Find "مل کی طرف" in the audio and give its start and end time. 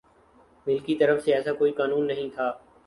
0.67-1.23